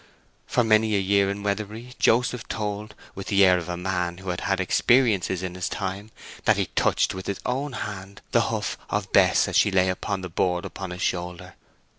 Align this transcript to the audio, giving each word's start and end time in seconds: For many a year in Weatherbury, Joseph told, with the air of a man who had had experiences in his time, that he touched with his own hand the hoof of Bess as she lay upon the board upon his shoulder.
For 0.47 0.63
many 0.63 0.95
a 0.95 0.99
year 0.99 1.29
in 1.29 1.43
Weatherbury, 1.43 1.93
Joseph 1.99 2.47
told, 2.47 2.95
with 3.13 3.27
the 3.27 3.45
air 3.45 3.59
of 3.59 3.69
a 3.69 3.77
man 3.77 4.17
who 4.17 4.29
had 4.31 4.41
had 4.41 4.59
experiences 4.59 5.43
in 5.43 5.53
his 5.53 5.69
time, 5.69 6.09
that 6.45 6.57
he 6.57 6.65
touched 6.75 7.13
with 7.13 7.27
his 7.27 7.39
own 7.45 7.73
hand 7.73 8.21
the 8.31 8.49
hoof 8.49 8.79
of 8.89 9.11
Bess 9.13 9.47
as 9.47 9.55
she 9.55 9.69
lay 9.69 9.89
upon 9.89 10.21
the 10.21 10.27
board 10.27 10.65
upon 10.65 10.89
his 10.89 11.03
shoulder. 11.03 11.53